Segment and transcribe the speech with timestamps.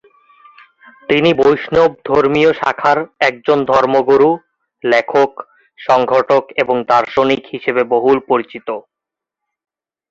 [1.09, 2.97] তিনি বৈষ্ণব ধর্মীয় শাখার
[3.29, 4.29] একজন ধর্মগুরু,
[4.83, 5.31] লেখক,
[5.79, 8.67] সংগঠক এবং দার্শনিক হিসেবে বহুল পরিচিত।